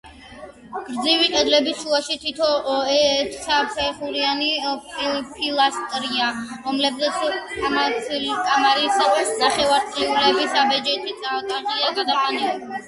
გრძივი 0.85 1.25
კედლების 1.31 1.81
შუაში 1.81 2.15
თითო 2.21 2.47
ერთსაფეხურიანი 2.93 4.47
პილასტრია, 5.01 6.29
რომლებზეც 6.67 7.19
კამარის 7.53 9.37
ნახევარწრიული 9.43 10.49
საბჯენი 10.57 11.15
თაღია 11.29 11.93
გადაყვანილი. 12.01 12.71